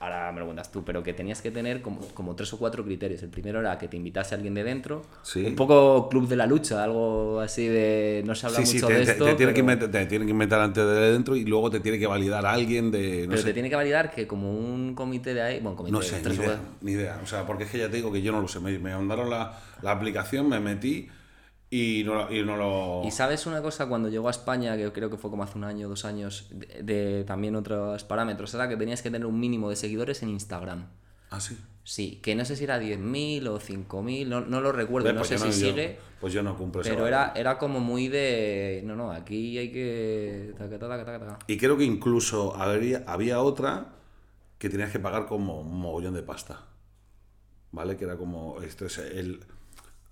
[0.00, 2.84] ahora me lo cuentas tú, pero que tenías que tener como, como tres o cuatro
[2.84, 3.20] criterios.
[3.24, 5.44] El primero era que te invitase alguien de dentro, Sí.
[5.44, 9.04] un poco club de la lucha, algo así de no se habla mucho te, de
[9.06, 9.24] te- esto.
[9.24, 11.80] te tiene que pero- inventar, te tiene que inventar antes de dentro y luego te
[11.80, 13.22] tiene que validar a alguien de.
[13.22, 15.92] No pero sé, te tiene que validar que como un comité de ahí, bueno, comité
[15.92, 17.20] no de sé ni tres o idea, cuatro- ni idea.
[17.22, 18.60] O sea, porque es que ya te digo que yo no lo sé.
[18.60, 21.08] Me, me mandaron la, la aplicación, me metí
[21.70, 23.02] y no, lo- y no lo.
[23.06, 25.64] Y sabes una cosa, cuando llegó a España, que creo que fue como hace un
[25.64, 29.68] año, dos años, de, de también otros parámetros, era que tenías que tener un mínimo
[29.70, 30.86] de seguidores en Instagram.
[31.30, 31.58] Ah, sí.
[31.84, 35.28] Sí, que no sé si era 10.000 o 5.000, no, no lo recuerdo, no pues
[35.28, 38.82] sé si sigue, Pues yo no cumplo pero era, era como muy de...
[38.84, 40.54] No, no, aquí hay que...
[41.46, 43.94] Y creo que incluso habría, había otra
[44.58, 46.66] que tenías que pagar como un mogollón de pasta.
[47.72, 47.96] ¿Vale?
[47.96, 48.60] Que era como.
[48.62, 49.44] Esto es el.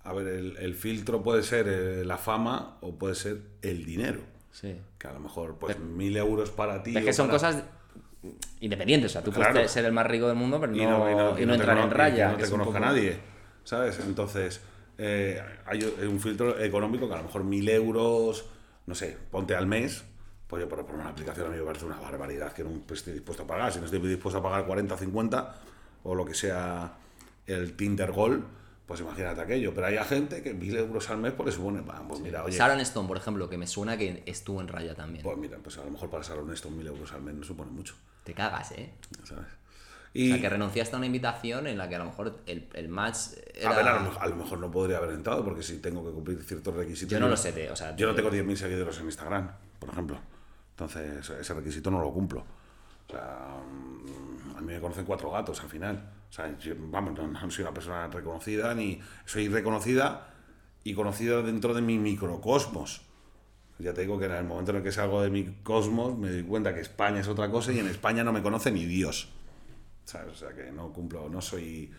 [0.07, 4.21] A ver, el, el filtro puede ser eh, la fama o puede ser el dinero.
[4.51, 4.75] Sí.
[4.97, 6.95] Que a lo mejor, pues, mil euros para ti.
[6.97, 7.63] Es que son para- cosas
[8.59, 9.53] independientes, o sea, tú Claro.
[9.53, 11.53] puedes ser el más rico del mundo, pero no, y no, y no- y no
[11.53, 12.27] te entrar en y raya.
[12.31, 13.17] que no te conozca poco- nadie.
[13.63, 13.99] ¿Sabes?
[13.99, 14.61] Entonces,
[14.97, 18.45] eh, hay un filtro económico que a lo mejor mil euros,
[18.85, 20.03] no sé, ponte al mes,
[20.47, 23.11] Pues yo, pero por una aplicación a mí me parece una barbaridad que no estoy
[23.11, 23.73] dispuesto a pagar.
[23.73, 25.55] Si no estoy dispuesto a pagar 40 o 50
[26.03, 26.93] o lo que sea
[27.45, 28.45] el Tinder Gold,
[28.87, 29.73] pues imagínate aquello.
[29.75, 32.79] Pero hay gente que mil euros al mes pues le supone, pues mira, oye, Sharon
[32.79, 35.23] Stone, por ejemplo, que me suena que estuvo en raya también.
[35.23, 37.69] pues mira, pues a lo mejor para ser honesto, mil euros al mes no supone
[37.71, 38.91] mucho, Te cagas, ¿eh?
[39.23, 39.45] ¿sabes?
[40.15, 42.89] O sea, que renunciaste a una invitación en la que a lo mejor el, el
[42.89, 43.17] match
[43.53, 43.69] era...
[43.69, 46.03] a ver, a lo, mejor, a lo mejor no podría haber entrado porque si tengo
[46.03, 47.11] que cumplir ciertos requisitos.
[47.11, 49.51] Yo no lo sé, te- o sea, Yo no te- tengo 10.000 seguidores en Instagram,
[49.77, 50.17] por ejemplo.
[50.71, 52.43] Entonces, ese requisito no lo cumplo.
[53.07, 56.01] O sea, mm, a mí me conocen cuatro gatos al final.
[56.29, 60.33] O sea, yo, vamos, no, no soy una persona reconocida, ni soy reconocida
[60.83, 63.01] y conocida dentro de mi microcosmos.
[63.79, 66.31] Ya te digo que en el momento en el que salgo de mi cosmos me
[66.31, 69.29] doy cuenta que España es otra cosa y en España no me conoce ni Dios.
[70.03, 71.91] O sea, que no cumplo, no soy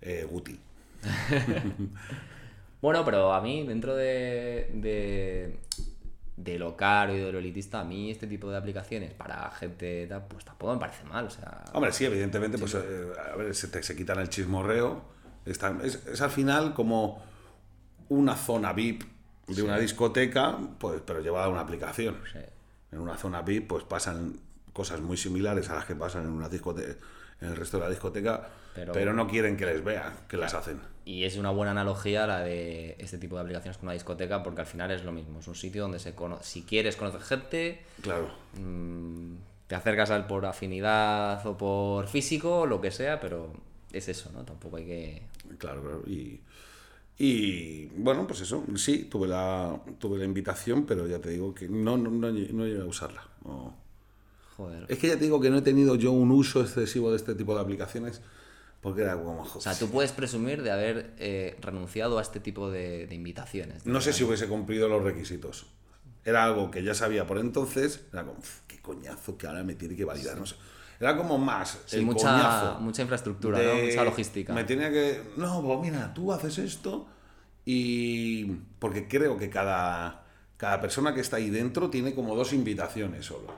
[0.00, 0.58] eh, Guti.
[2.84, 5.58] Bueno, pero a mí, dentro de, de,
[6.36, 10.06] de lo caro y de lo elitista, a mí este tipo de aplicaciones para gente
[10.08, 11.26] tal, pues tampoco me parece mal.
[11.26, 15.02] O sea, Hombre, sí, evidentemente, pues eh, a ver, se, te, se quitan el chismorreo.
[15.46, 17.22] Está- es, es al final como
[18.08, 19.04] una zona VIP
[19.46, 22.16] de una discoteca, pues, pero llevada a una aplicación.
[22.32, 22.38] sí.
[22.90, 24.38] En una zona VIP, pues pasan
[24.72, 26.94] cosas muy similares a las que pasan en una discoteca,
[27.40, 30.54] en el resto de la discoteca, Pero- pero, no quieren que les vean, que las
[30.54, 30.80] hacen.
[31.06, 34.62] Y es una buena analogía la de este tipo de aplicaciones con una discoteca, porque
[34.62, 35.40] al final es lo mismo.
[35.40, 38.28] Es un sitio donde se cono si quieres conocer gente, Claro.
[38.58, 39.34] mm,
[39.66, 43.52] te acercas al por afinidad o por físico, lo que sea, pero
[43.92, 44.44] es eso, ¿no?
[44.44, 45.22] Tampoco hay que...
[45.58, 46.02] Claro, claro.
[46.06, 46.40] Y,
[47.18, 51.68] y bueno, pues eso, sí, tuve la, tuve la invitación, pero ya te digo que
[51.68, 53.26] no, no, no, no llegué a usarla.
[53.44, 53.74] no.
[54.56, 54.86] Joder.
[54.88, 57.34] Es que ya te digo que no he tenido yo un uso excesivo de este
[57.34, 58.22] tipo de aplicaciones
[58.84, 59.40] porque era como...
[59.42, 63.86] O sea, tú puedes presumir de haber eh, renunciado a este tipo de, de invitaciones.
[63.86, 65.66] No sé si hubiese cumplido los requisitos.
[66.22, 69.74] Era algo que ya sabía por entonces, era como, "Uf, qué coñazo que ahora me
[69.74, 70.38] tiene que validar.
[70.38, 70.56] No sé.
[71.00, 72.80] Era como más Sí, el mucha, coñazo.
[72.80, 73.84] mucha infraestructura, de- ¿no?
[73.88, 74.52] Mucha logística.
[74.52, 75.22] Me tenía que.
[75.38, 77.06] No, pues mira, tú haces esto
[77.64, 78.44] y.
[78.78, 80.24] Porque creo que cada,
[80.58, 83.48] cada persona que está ahí dentro tiene como dos invitaciones solo.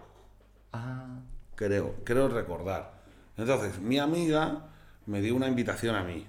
[0.73, 1.19] Ah,
[1.57, 3.03] Creo, creo recordar.
[3.37, 4.69] Entonces, mi amiga
[5.07, 6.27] me dio una invitación a mí.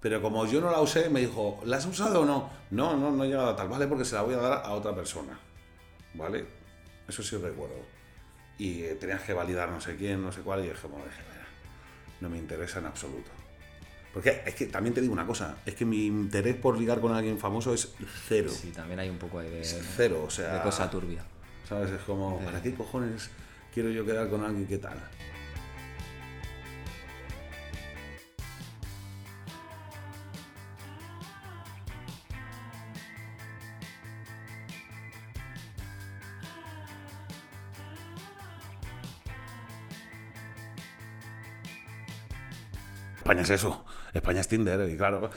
[0.00, 2.50] Pero como yo no la usé, me dijo, ¿la has usado o no?
[2.70, 3.86] No, no, no he llegado a tal, ¿vale?
[3.88, 5.38] Porque se la voy a dar a otra persona.
[6.14, 6.46] ¿Vale?
[7.08, 7.76] Eso sí recuerdo.
[8.58, 11.22] Y eh, tenías que validar no sé quién, no sé cuál, y dije, bueno, dije,
[11.32, 11.46] "Mira,
[12.20, 13.30] no me interesa en absoluto.
[14.12, 17.12] Porque es que también te digo una cosa, es que mi interés por ligar con
[17.12, 17.92] alguien famoso es
[18.26, 18.50] cero.
[18.50, 20.54] sí, también hay un poco ahí de, Cero, o sea...
[20.54, 21.22] de cosa turbia.
[21.68, 21.90] ¿Sabes?
[21.90, 23.30] Es como, ¿para qué cojones
[23.72, 24.98] quiero yo quedar con alguien que tal?
[43.38, 43.84] España es eso.
[44.12, 45.30] España es Tinder, y claro,